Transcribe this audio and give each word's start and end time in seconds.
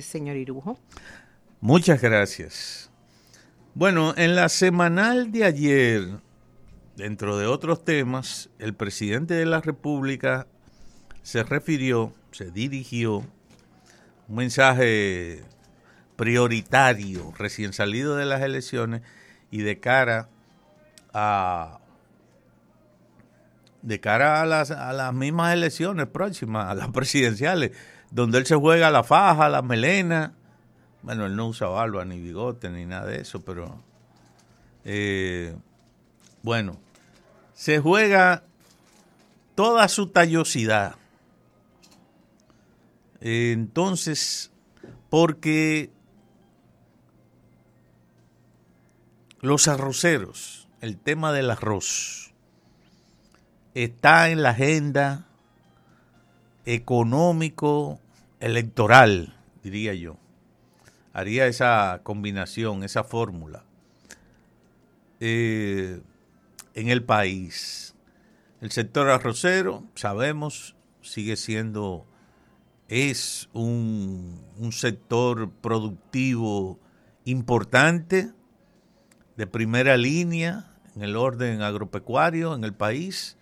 señor 0.00 0.36
Irujo. 0.36 0.78
Muchas 1.60 2.00
gracias. 2.00 2.90
Bueno, 3.74 4.14
en 4.16 4.36
la 4.36 4.48
semanal 4.48 5.32
de 5.32 5.44
ayer, 5.44 6.08
dentro 6.96 7.36
de 7.36 7.46
otros 7.46 7.84
temas, 7.84 8.48
el 8.58 8.74
presidente 8.74 9.34
de 9.34 9.46
la 9.46 9.60
República 9.60 10.46
se 11.22 11.42
refirió, 11.42 12.14
se 12.30 12.50
dirigió 12.50 13.24
un 14.28 14.36
mensaje 14.36 15.42
prioritario 16.16 17.32
recién 17.36 17.72
salido 17.72 18.16
de 18.16 18.24
las 18.24 18.42
elecciones 18.42 19.02
y 19.50 19.62
de 19.62 19.78
cara 19.80 20.28
a 21.12 21.80
de 23.82 24.00
cara 24.00 24.42
a 24.42 24.46
las, 24.46 24.72
a 24.72 24.92
las 24.92 25.14
mismas 25.14 25.54
elecciones 25.54 26.08
próximas, 26.08 26.66
a 26.66 26.74
las 26.74 26.88
presidenciales, 26.88 27.70
donde 28.10 28.38
él 28.38 28.46
se 28.46 28.54
juega 28.54 28.90
la 28.90 29.02
faja, 29.02 29.48
la 29.48 29.62
melena. 29.62 30.34
Bueno, 31.02 31.26
él 31.26 31.36
no 31.36 31.48
usa 31.48 31.68
barba 31.68 32.04
ni 32.04 32.20
bigote 32.20 32.70
ni 32.70 32.84
nada 32.84 33.06
de 33.06 33.20
eso, 33.20 33.44
pero 33.44 33.82
eh, 34.84 35.56
bueno, 36.42 36.78
se 37.54 37.80
juega 37.80 38.44
toda 39.54 39.88
su 39.88 40.08
tallosidad. 40.08 40.94
Entonces, 43.20 44.52
porque 45.10 45.90
los 49.40 49.68
arroceros, 49.68 50.68
el 50.80 50.98
tema 50.98 51.32
del 51.32 51.50
arroz, 51.50 52.32
está 53.74 54.30
en 54.30 54.42
la 54.42 54.50
agenda 54.50 55.25
económico 56.66 58.00
electoral, 58.40 59.36
diría 59.62 59.94
yo. 59.94 60.18
Haría 61.12 61.46
esa 61.46 62.00
combinación, 62.02 62.84
esa 62.84 63.04
fórmula. 63.04 63.64
Eh, 65.20 66.02
en 66.74 66.88
el 66.88 67.02
país. 67.02 67.94
El 68.60 68.70
sector 68.70 69.08
arrocero, 69.08 69.84
sabemos, 69.94 70.76
sigue 71.00 71.36
siendo, 71.36 72.04
es 72.88 73.48
un, 73.54 74.42
un 74.58 74.72
sector 74.72 75.50
productivo 75.62 76.78
importante, 77.24 78.32
de 79.36 79.46
primera 79.46 79.96
línea 79.96 80.72
en 80.94 81.02
el 81.02 81.16
orden 81.16 81.60
agropecuario 81.60 82.54
en 82.54 82.64
el 82.64 82.72
país 82.72 83.36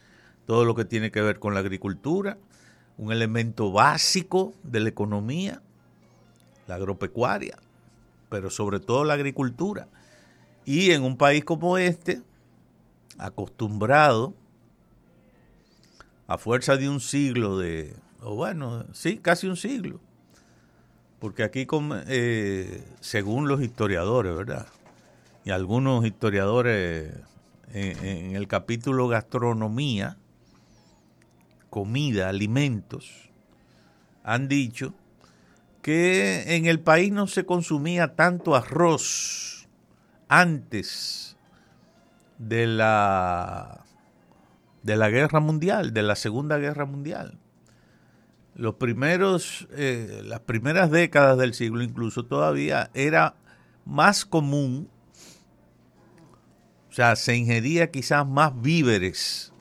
todo 0.46 0.64
lo 0.64 0.74
que 0.74 0.84
tiene 0.84 1.10
que 1.10 1.22
ver 1.22 1.38
con 1.38 1.54
la 1.54 1.60
agricultura, 1.60 2.36
un 2.96 3.12
elemento 3.12 3.72
básico 3.72 4.54
de 4.62 4.80
la 4.80 4.88
economía, 4.88 5.60
la 6.66 6.76
agropecuaria, 6.76 7.58
pero 8.28 8.50
sobre 8.50 8.80
todo 8.80 9.04
la 9.04 9.14
agricultura. 9.14 9.88
Y 10.64 10.92
en 10.92 11.02
un 11.02 11.16
país 11.16 11.44
como 11.44 11.76
este, 11.78 12.22
acostumbrado 13.18 14.34
a 16.26 16.38
fuerza 16.38 16.76
de 16.76 16.88
un 16.88 17.00
siglo 17.00 17.58
de, 17.58 17.94
o 18.22 18.34
bueno, 18.34 18.86
sí, 18.92 19.18
casi 19.18 19.46
un 19.46 19.56
siglo, 19.56 20.00
porque 21.18 21.42
aquí, 21.42 21.66
eh, 22.06 22.84
según 23.00 23.48
los 23.48 23.60
historiadores, 23.62 24.34
¿verdad? 24.34 24.66
Y 25.44 25.50
algunos 25.50 26.06
historiadores 26.06 27.12
en 27.72 28.36
el 28.36 28.46
capítulo 28.46 29.08
gastronomía, 29.08 30.16
comida, 31.74 32.28
alimentos, 32.28 33.32
han 34.22 34.46
dicho 34.46 34.94
que 35.82 36.54
en 36.54 36.66
el 36.66 36.78
país 36.78 37.10
no 37.10 37.26
se 37.26 37.44
consumía 37.44 38.14
tanto 38.14 38.54
arroz 38.54 39.66
antes 40.28 41.36
de 42.38 42.68
la 42.68 43.84
de 44.84 44.94
la 44.94 45.10
guerra 45.10 45.40
mundial, 45.40 45.92
de 45.92 46.04
la 46.04 46.14
segunda 46.14 46.58
guerra 46.58 46.84
mundial. 46.84 47.40
Los 48.54 48.76
primeros, 48.76 49.66
eh, 49.72 50.22
las 50.24 50.40
primeras 50.40 50.92
décadas 50.92 51.36
del 51.38 51.54
siglo 51.54 51.82
incluso 51.82 52.24
todavía 52.24 52.92
era 52.94 53.34
más 53.84 54.24
común, 54.24 54.88
o 56.88 56.92
sea, 56.92 57.16
se 57.16 57.34
ingería 57.34 57.90
quizás 57.90 58.24
más 58.24 58.52
víveres 58.62 59.53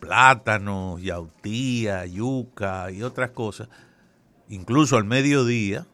plátanos, 0.00 1.00
yautía, 1.02 2.06
yuca 2.06 2.90
y 2.90 3.02
otras 3.02 3.30
cosas, 3.30 3.68
incluso 4.48 4.96
al 4.96 5.04
mediodía, 5.04 5.86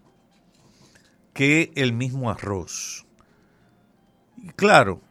que 1.34 1.72
el 1.74 1.92
mismo 1.92 2.30
arroz. 2.30 3.04
Y 4.38 4.48
claro, 4.50 5.02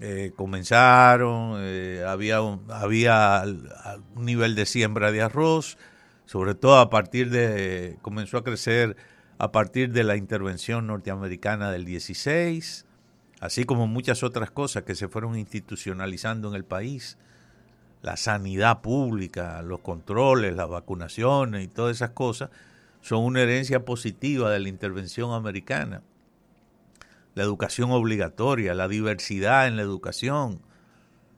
eh, 0.00 0.32
comenzaron, 0.34 1.58
eh, 1.60 2.04
había, 2.06 2.40
un, 2.42 2.64
había 2.70 3.44
un 4.14 4.24
nivel 4.24 4.54
de 4.54 4.66
siembra 4.66 5.12
de 5.12 5.22
arroz, 5.22 5.76
sobre 6.24 6.54
todo 6.54 6.78
a 6.78 6.90
partir 6.90 7.30
de, 7.30 7.98
comenzó 8.02 8.38
a 8.38 8.44
crecer 8.44 8.96
a 9.38 9.52
partir 9.52 9.92
de 9.92 10.02
la 10.02 10.16
intervención 10.16 10.88
norteamericana 10.88 11.70
del 11.70 11.84
16, 11.84 12.86
así 13.40 13.64
como 13.64 13.86
muchas 13.86 14.22
otras 14.24 14.50
cosas 14.50 14.82
que 14.82 14.96
se 14.96 15.08
fueron 15.08 15.38
institucionalizando 15.38 16.48
en 16.48 16.54
el 16.54 16.64
país 16.64 17.18
la 18.02 18.16
sanidad 18.16 18.80
pública, 18.80 19.60
los 19.62 19.80
controles, 19.80 20.54
las 20.54 20.68
vacunaciones 20.68 21.64
y 21.64 21.68
todas 21.68 21.96
esas 21.96 22.10
cosas 22.10 22.50
son 23.00 23.24
una 23.24 23.42
herencia 23.42 23.84
positiva 23.84 24.50
de 24.50 24.60
la 24.60 24.68
intervención 24.68 25.32
americana. 25.32 26.02
La 27.34 27.42
educación 27.42 27.90
obligatoria, 27.90 28.74
la 28.74 28.88
diversidad 28.88 29.68
en 29.68 29.76
la 29.76 29.82
educación, 29.82 30.60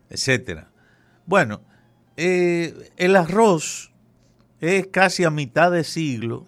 etcétera. 0.09 0.69
Bueno, 1.27 1.61
eh, 2.17 2.91
el 2.97 3.17
arroz 3.17 3.93
es 4.61 4.87
casi 4.89 5.25
a 5.25 5.31
mitad 5.31 5.71
de 5.71 5.85
siglo, 5.85 6.47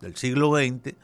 del 0.00 0.16
siglo 0.16 0.56
XX, 0.56 0.94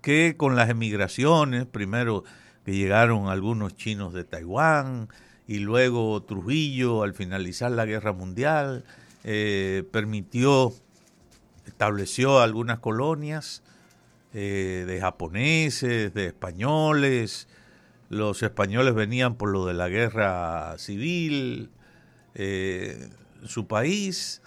que 0.00 0.36
con 0.36 0.56
las 0.56 0.70
emigraciones, 0.70 1.66
primero 1.66 2.24
que 2.64 2.74
llegaron 2.74 3.28
algunos 3.28 3.76
chinos 3.76 4.12
de 4.12 4.24
Taiwán, 4.24 5.08
y 5.52 5.58
luego 5.58 6.22
Trujillo, 6.22 7.02
al 7.02 7.12
finalizar 7.12 7.70
la 7.72 7.84
guerra 7.84 8.14
mundial, 8.14 8.86
eh, 9.22 9.84
permitió, 9.92 10.72
estableció 11.66 12.40
algunas 12.40 12.78
colonias 12.78 13.62
eh, 14.32 14.84
de 14.86 14.98
japoneses, 14.98 16.14
de 16.14 16.28
españoles. 16.28 17.48
Los 18.08 18.42
españoles 18.42 18.94
venían 18.94 19.34
por 19.34 19.50
lo 19.50 19.66
de 19.66 19.74
la 19.74 19.90
guerra 19.90 20.78
civil 20.78 21.68
eh, 22.34 23.10
su 23.44 23.66
país. 23.66 24.40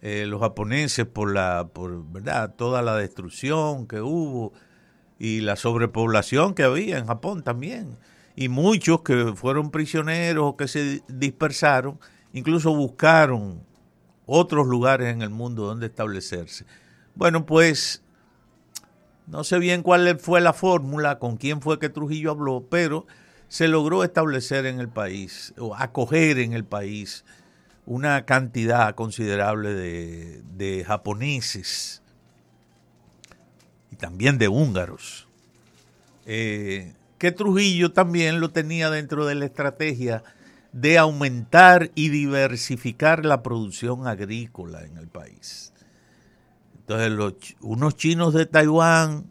los 0.00 0.40
japoneses 0.40 1.04
por 1.04 1.34
la 1.34 1.68
por 1.74 2.10
verdad 2.10 2.54
toda 2.56 2.80
la 2.80 2.96
destrucción 2.96 3.86
que 3.86 4.00
hubo 4.00 4.54
y 5.18 5.40
la 5.40 5.56
sobrepoblación 5.56 6.54
que 6.54 6.62
había 6.62 6.96
en 6.96 7.06
Japón 7.06 7.42
también 7.42 7.98
y 8.40 8.48
muchos 8.48 9.00
que 9.00 9.32
fueron 9.34 9.72
prisioneros 9.72 10.44
o 10.44 10.56
que 10.56 10.68
se 10.68 11.02
dispersaron, 11.08 11.98
incluso 12.32 12.72
buscaron 12.72 13.64
otros 14.26 14.68
lugares 14.68 15.12
en 15.12 15.22
el 15.22 15.30
mundo 15.30 15.66
donde 15.66 15.86
establecerse. 15.86 16.64
Bueno, 17.16 17.46
pues 17.46 18.00
no 19.26 19.42
sé 19.42 19.58
bien 19.58 19.82
cuál 19.82 20.20
fue 20.20 20.40
la 20.40 20.52
fórmula, 20.52 21.18
con 21.18 21.36
quién 21.36 21.60
fue 21.60 21.80
que 21.80 21.88
Trujillo 21.88 22.30
habló, 22.30 22.64
pero 22.70 23.08
se 23.48 23.66
logró 23.66 24.04
establecer 24.04 24.66
en 24.66 24.78
el 24.78 24.88
país, 24.88 25.52
o 25.58 25.74
acoger 25.74 26.38
en 26.38 26.52
el 26.52 26.64
país, 26.64 27.24
una 27.86 28.24
cantidad 28.24 28.94
considerable 28.94 29.74
de, 29.74 30.84
japoneses 30.86 32.02
y 33.90 33.96
también 33.96 34.38
de 34.38 34.46
húngaros. 34.46 35.26
Eh, 36.24 36.92
que 37.18 37.32
Trujillo 37.32 37.92
también 37.92 38.40
lo 38.40 38.50
tenía 38.50 38.90
dentro 38.90 39.26
de 39.26 39.34
la 39.34 39.44
estrategia 39.44 40.22
de 40.72 40.98
aumentar 40.98 41.90
y 41.94 42.10
diversificar 42.10 43.24
la 43.24 43.42
producción 43.42 44.06
agrícola 44.06 44.84
en 44.84 44.96
el 44.96 45.08
país. 45.08 45.72
Entonces, 46.78 47.10
los, 47.10 47.34
unos 47.60 47.96
chinos 47.96 48.32
de 48.34 48.46
Taiwán, 48.46 49.30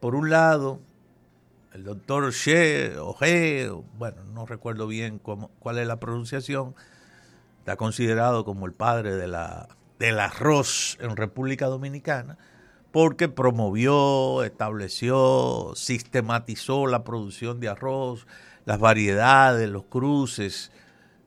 por 0.00 0.14
un 0.14 0.30
lado, 0.30 0.80
el 1.72 1.84
doctor 1.84 2.30
She 2.30 2.96
o 2.98 3.16
He, 3.20 3.70
bueno, 3.98 4.22
no 4.32 4.46
recuerdo 4.46 4.86
bien 4.86 5.18
cómo, 5.18 5.50
cuál 5.58 5.78
es 5.78 5.86
la 5.86 5.98
pronunciación, 5.98 6.74
está 7.60 7.76
considerado 7.76 8.44
como 8.44 8.66
el 8.66 8.72
padre 8.72 9.16
de 9.16 9.26
la, 9.26 9.68
del 9.98 10.20
arroz 10.20 10.98
en 11.00 11.16
República 11.16 11.66
Dominicana 11.66 12.36
porque 12.94 13.28
promovió, 13.28 14.44
estableció, 14.44 15.72
sistematizó 15.74 16.86
la 16.86 17.02
producción 17.02 17.58
de 17.58 17.66
arroz, 17.66 18.28
las 18.66 18.78
variedades, 18.78 19.68
los 19.68 19.86
cruces. 19.86 20.70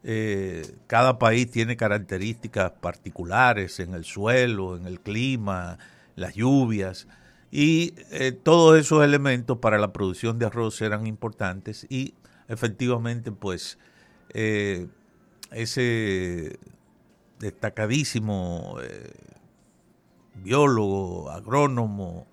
Eh, 0.06 0.66
cada 0.88 1.20
país 1.20 1.52
tiene 1.52 1.76
características 1.76 2.72
particulares 2.72 3.82
en 3.82 3.96
el 3.96 4.06
suelo, 4.06 4.78
en 4.78 4.88
el 4.88 5.02
clima, 5.02 5.78
las 6.16 6.36
lluvias, 6.36 7.06
y 7.52 7.96
eh, 8.12 8.32
todos 8.32 8.80
esos 8.80 9.04
elementos 9.04 9.58
para 9.58 9.78
la 9.78 9.92
producción 9.92 10.40
de 10.40 10.46
arroz 10.46 10.82
eran 10.82 11.06
importantes 11.06 11.86
y 11.90 12.14
efectivamente 12.48 13.34
pues 13.34 13.78
eh, 14.30 14.88
ese 15.52 16.60
destacadísimo 17.40 18.78
biólogo, 20.44 21.30
agrónomo, 21.32 22.28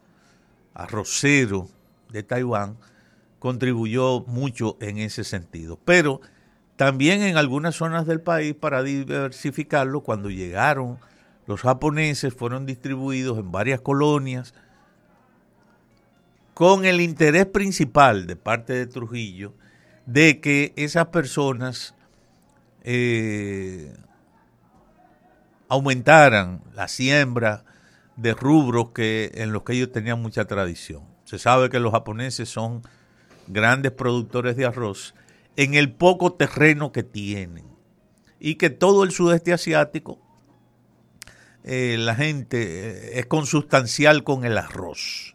arrocero 0.74 1.68
de 2.10 2.22
Taiwán 2.22 2.76
contribuyó 3.38 4.20
mucho 4.26 4.76
en 4.80 4.98
ese 4.98 5.24
sentido. 5.24 5.78
Pero 5.84 6.20
también 6.76 7.22
en 7.22 7.36
algunas 7.36 7.76
zonas 7.76 8.06
del 8.06 8.20
país, 8.20 8.54
para 8.54 8.82
diversificarlo, 8.82 10.00
cuando 10.00 10.30
llegaron 10.30 10.98
los 11.46 11.60
japoneses, 11.60 12.34
fueron 12.34 12.66
distribuidos 12.66 13.38
en 13.38 13.52
varias 13.52 13.80
colonias, 13.80 14.54
con 16.54 16.84
el 16.84 17.00
interés 17.00 17.46
principal 17.46 18.26
de 18.26 18.36
parte 18.36 18.72
de 18.72 18.86
Trujillo 18.86 19.52
de 20.06 20.40
que 20.40 20.72
esas 20.76 21.06
personas 21.06 21.94
eh, 22.82 23.92
aumentaran 25.68 26.62
la 26.74 26.88
siembra 26.88 27.64
de 28.16 28.34
rubros 28.34 28.90
que, 28.94 29.30
en 29.34 29.52
los 29.52 29.62
que 29.62 29.74
ellos 29.74 29.92
tenían 29.92 30.20
mucha 30.20 30.44
tradición. 30.46 31.02
Se 31.24 31.38
sabe 31.38 31.70
que 31.70 31.80
los 31.80 31.92
japoneses 31.92 32.48
son 32.48 32.82
grandes 33.46 33.92
productores 33.92 34.56
de 34.56 34.66
arroz 34.66 35.14
en 35.56 35.74
el 35.74 35.92
poco 35.92 36.32
terreno 36.32 36.92
que 36.92 37.02
tienen 37.02 37.66
y 38.40 38.56
que 38.56 38.70
todo 38.70 39.04
el 39.04 39.10
sudeste 39.10 39.52
asiático 39.52 40.20
eh, 41.64 41.96
la 41.98 42.14
gente 42.14 42.58
eh, 42.60 43.18
es 43.18 43.26
consustancial 43.26 44.22
con 44.22 44.44
el 44.44 44.58
arroz. 44.58 45.34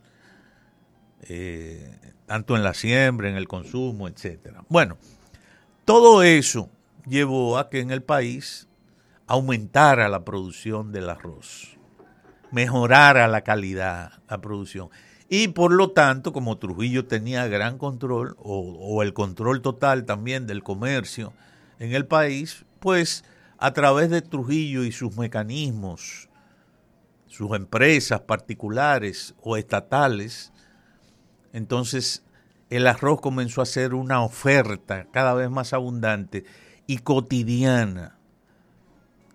Eh, 1.23 1.99
tanto 2.27 2.55
en 2.55 2.63
la 2.63 2.75
siembra, 2.75 3.27
en 3.27 3.35
el 3.35 3.47
consumo, 3.47 4.07
etcétera. 4.07 4.63
Bueno, 4.69 4.97
todo 5.85 6.21
eso 6.21 6.69
llevó 7.07 7.57
a 7.57 7.71
que 7.71 7.79
en 7.79 7.89
el 7.89 8.03
país 8.03 8.67
aumentara 9.25 10.07
la 10.09 10.23
producción 10.23 10.91
del 10.91 11.09
arroz, 11.09 11.78
mejorara 12.51 13.27
la 13.27 13.41
calidad, 13.41 14.13
la 14.29 14.39
producción. 14.39 14.89
Y 15.29 15.49
por 15.49 15.71
lo 15.71 15.91
tanto, 15.91 16.33
como 16.33 16.57
Trujillo 16.57 17.05
tenía 17.05 17.47
gran 17.47 17.77
control, 17.77 18.35
o, 18.39 18.59
o 18.79 19.03
el 19.03 19.13
control 19.13 19.61
total 19.61 20.05
también 20.05 20.47
del 20.47 20.63
comercio 20.63 21.33
en 21.77 21.93
el 21.93 22.05
país, 22.05 22.65
pues 22.79 23.23
a 23.57 23.73
través 23.73 24.09
de 24.09 24.21
Trujillo 24.21 24.83
y 24.83 24.91
sus 24.91 25.17
mecanismos, 25.17 26.29
sus 27.27 27.55
empresas 27.55 28.21
particulares 28.21 29.35
o 29.41 29.57
estatales, 29.57 30.51
entonces 31.53 32.23
el 32.69 32.87
arroz 32.87 33.21
comenzó 33.21 33.61
a 33.61 33.65
ser 33.65 33.93
una 33.93 34.21
oferta 34.21 35.07
cada 35.11 35.33
vez 35.33 35.49
más 35.49 35.73
abundante 35.73 36.45
y 36.85 36.99
cotidiana. 36.99 38.18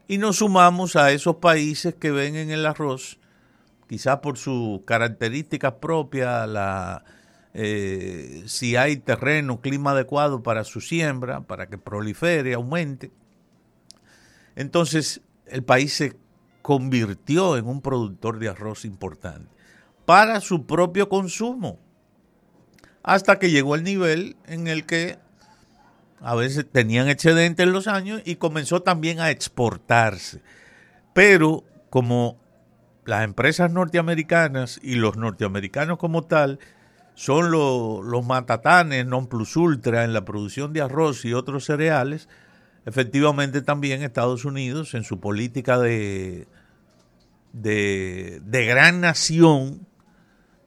Y 0.06 0.18
nos 0.18 0.36
sumamos 0.36 0.96
a 0.96 1.12
esos 1.12 1.36
países 1.36 1.94
que 1.94 2.10
ven 2.10 2.36
en 2.36 2.50
el 2.50 2.66
arroz, 2.66 3.18
quizás 3.88 4.18
por 4.18 4.36
sus 4.36 4.82
características 4.84 5.74
propias, 5.80 6.48
la, 6.48 7.04
eh, 7.54 8.42
si 8.46 8.76
hay 8.76 8.96
terreno, 8.96 9.60
clima 9.60 9.92
adecuado 9.92 10.42
para 10.42 10.64
su 10.64 10.80
siembra, 10.80 11.42
para 11.42 11.68
que 11.68 11.78
prolifere, 11.78 12.54
aumente. 12.54 13.12
Entonces 14.56 15.22
el 15.46 15.62
país 15.62 15.94
se 15.94 16.16
convirtió 16.62 17.56
en 17.56 17.66
un 17.66 17.80
productor 17.80 18.38
de 18.38 18.48
arroz 18.48 18.84
importante 18.84 19.50
para 20.04 20.40
su 20.40 20.66
propio 20.66 21.08
consumo 21.08 21.78
hasta 23.02 23.38
que 23.38 23.50
llegó 23.50 23.74
el 23.74 23.84
nivel 23.84 24.36
en 24.46 24.66
el 24.66 24.86
que 24.86 25.18
a 26.24 26.34
veces 26.34 26.66
tenían 26.70 27.08
excedente 27.08 27.62
en 27.62 27.72
los 27.72 27.86
años 27.86 28.22
y 28.24 28.36
comenzó 28.36 28.80
también 28.80 29.20
a 29.20 29.30
exportarse. 29.30 30.40
Pero 31.12 31.64
como 31.90 32.40
las 33.04 33.24
empresas 33.24 33.70
norteamericanas 33.70 34.80
y 34.82 34.94
los 34.94 35.18
norteamericanos 35.18 35.98
como 35.98 36.24
tal 36.24 36.58
son 37.14 37.50
los 37.50 38.26
matatanes 38.26 39.04
non 39.04 39.28
plus 39.28 39.54
ultra 39.54 40.02
en 40.02 40.14
la 40.16 40.24
producción 40.24 40.72
de 40.72 40.80
arroz 40.80 41.24
y 41.26 41.34
otros 41.34 41.66
cereales, 41.66 42.28
efectivamente 42.86 43.60
también 43.60 44.02
Estados 44.02 44.46
Unidos 44.46 44.94
en 44.94 45.04
su 45.04 45.20
política 45.20 45.78
de, 45.78 46.48
de, 47.52 48.40
de 48.42 48.66
gran 48.66 49.02
nación 49.02 49.86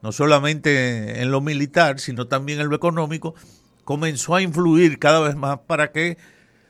no 0.03 0.11
solamente 0.11 1.21
en 1.21 1.31
lo 1.31 1.41
militar, 1.41 1.99
sino 1.99 2.27
también 2.27 2.61
en 2.61 2.69
lo 2.69 2.75
económico, 2.75 3.33
comenzó 3.87 4.35
a 4.35 4.41
influir 4.41 4.99
cada 4.99 5.21
vez 5.21 5.37
más 5.37 5.59
para 5.59 5.93
que 5.93 6.17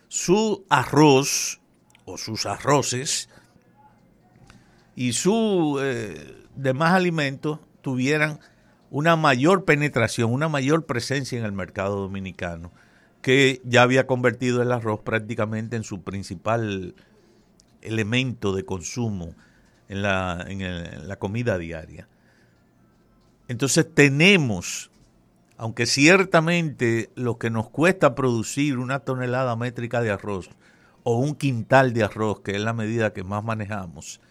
su 0.08 0.68
arroz 0.70 1.60
o 2.06 2.16
sus 2.16 2.46
arroces 2.46 3.28
y 4.96 5.14
sus 5.14 5.82
eh, 5.82 6.36
demás 6.56 6.94
alimentos 6.94 7.60
tuvieran 7.82 8.40
una 8.92 9.16
mayor 9.16 9.66
penetración, 9.66 10.32
una 10.32 10.48
mayor 10.48 10.86
presencia 10.86 11.40
en 11.40 11.46
el 11.46 11.54
mercado 11.54 12.02
dominicano, 12.02 12.72
que 13.24 13.64
ya 13.64 13.82
había 13.82 14.06
convertido 14.06 14.62
el 14.62 14.72
arroz 14.72 15.00
prácticamente 15.00 15.76
en 15.76 15.84
su 15.84 16.04
principal 16.04 16.94
elemento 17.82 18.54
de 18.54 18.64
consumo 18.64 19.34
en 19.90 20.04
la, 20.04 20.46
en 20.48 21.08
la 21.08 21.16
comida 21.16 21.58
diaria. 21.58 22.08
Entonces 23.48 23.92
tenemos, 23.92 24.92
aunque 25.58 25.86
ciertamente 25.86 27.10
lo 27.16 27.38
que 27.38 27.50
nos 27.50 27.70
cuesta 27.70 28.16
producir 28.16 28.78
una 28.78 29.00
tonelada 29.00 29.56
métrica 29.56 30.02
de 30.02 30.12
arroz 30.12 30.50
o 31.04 31.18
un 31.18 31.36
quintal 31.36 31.94
de 31.94 32.04
arroz, 32.04 32.42
que 32.42 32.52
es 32.52 32.62
la 32.62 32.74
medida 32.74 33.14
que 33.14 33.24
más 33.24 33.44
manejamos 33.44 34.22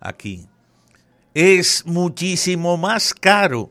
aquí, 0.00 0.46
es 1.34 1.84
muchísimo 1.86 2.76
más 2.76 3.14
caro 3.14 3.70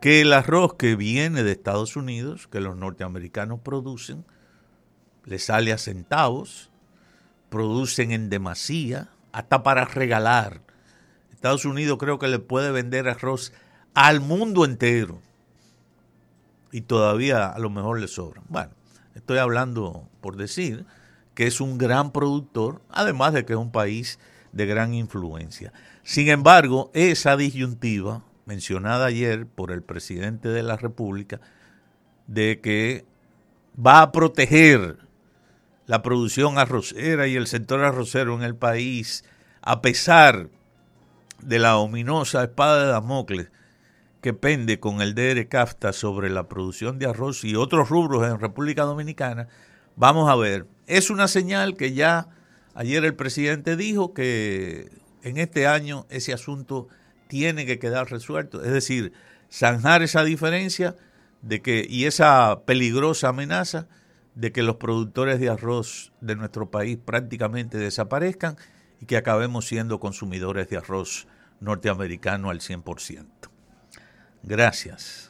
que 0.00 0.20
el 0.20 0.32
arroz 0.32 0.74
que 0.74 0.96
viene 0.96 1.42
de 1.42 1.52
Estados 1.52 1.96
Unidos, 1.96 2.46
que 2.46 2.60
los 2.60 2.76
norteamericanos 2.76 3.60
producen, 3.60 4.24
le 5.24 5.38
sale 5.38 5.72
a 5.72 5.78
centavos, 5.78 6.70
producen 7.48 8.12
en 8.12 8.30
demasía, 8.30 9.10
hasta 9.32 9.62
para 9.62 9.84
regalar. 9.84 10.62
Estados 11.32 11.64
Unidos 11.64 11.98
creo 11.98 12.18
que 12.18 12.28
le 12.28 12.38
puede 12.38 12.70
vender 12.70 13.08
arroz 13.08 13.52
al 13.94 14.20
mundo 14.20 14.64
entero. 14.64 15.20
Y 16.72 16.82
todavía 16.82 17.48
a 17.48 17.58
lo 17.58 17.70
mejor 17.70 18.00
le 18.00 18.08
sobra. 18.08 18.42
Bueno, 18.48 18.70
estoy 19.14 19.38
hablando 19.38 20.08
por 20.20 20.36
decir 20.36 20.84
que 21.34 21.46
es 21.46 21.60
un 21.60 21.78
gran 21.78 22.12
productor, 22.12 22.82
además 22.90 23.32
de 23.32 23.44
que 23.44 23.52
es 23.52 23.58
un 23.58 23.72
país 23.72 24.18
de 24.52 24.66
gran 24.66 24.94
influencia. 24.94 25.72
Sin 26.02 26.28
embargo, 26.28 26.90
esa 26.94 27.36
disyuntiva 27.36 28.24
mencionada 28.44 29.06
ayer 29.06 29.46
por 29.46 29.70
el 29.70 29.82
presidente 29.82 30.48
de 30.48 30.62
la 30.62 30.76
República, 30.76 31.40
de 32.26 32.60
que 32.60 33.04
va 33.78 34.02
a 34.02 34.10
proteger 34.10 34.98
la 35.86 36.02
producción 36.02 36.58
arrocera 36.58 37.26
y 37.26 37.36
el 37.36 37.46
sector 37.46 37.84
arrocero 37.84 38.34
en 38.34 38.42
el 38.42 38.56
país, 38.56 39.24
a 39.62 39.80
pesar 39.80 40.48
de 41.42 41.58
la 41.58 41.76
ominosa 41.76 42.42
espada 42.42 42.84
de 42.84 42.90
Damocles 42.90 43.50
que 44.20 44.34
pende 44.34 44.80
con 44.80 45.00
el 45.00 45.14
DR 45.14 45.48
CAFTA 45.48 45.92
sobre 45.92 46.30
la 46.30 46.48
producción 46.48 46.98
de 46.98 47.06
arroz 47.06 47.44
y 47.44 47.54
otros 47.54 47.88
rubros 47.88 48.26
en 48.26 48.40
República 48.40 48.82
Dominicana, 48.82 49.48
vamos 49.96 50.28
a 50.28 50.36
ver, 50.36 50.66
es 50.86 51.10
una 51.10 51.28
señal 51.28 51.76
que 51.76 51.92
ya 51.92 52.28
ayer 52.74 53.04
el 53.04 53.14
presidente 53.14 53.76
dijo 53.76 54.14
que 54.14 54.90
en 55.22 55.36
este 55.36 55.66
año 55.66 56.06
ese 56.10 56.32
asunto 56.32 56.88
tiene 57.28 57.66
que 57.66 57.78
quedar 57.78 58.10
resuelto, 58.10 58.62
es 58.64 58.72
decir, 58.72 59.12
zanjar 59.52 60.02
esa 60.02 60.24
diferencia 60.24 60.96
de 61.42 61.62
que 61.62 61.86
y 61.88 62.06
esa 62.06 62.62
peligrosa 62.64 63.28
amenaza 63.28 63.86
de 64.34 64.52
que 64.52 64.62
los 64.62 64.76
productores 64.76 65.40
de 65.40 65.48
arroz 65.48 66.12
de 66.20 66.36
nuestro 66.36 66.70
país 66.70 66.98
prácticamente 67.04 67.78
desaparezcan 67.78 68.56
y 69.00 69.06
que 69.06 69.16
acabemos 69.16 69.66
siendo 69.66 70.00
consumidores 70.00 70.68
de 70.68 70.76
arroz 70.76 71.26
norteamericano 71.60 72.50
al 72.50 72.60
100%. 72.60 73.26
Gracias. 74.42 75.27